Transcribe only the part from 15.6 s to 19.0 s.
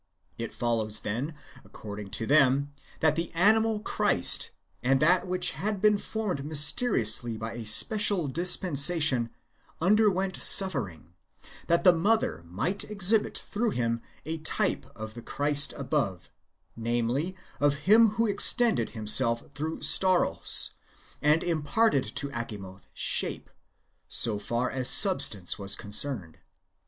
above, namely, of him who extended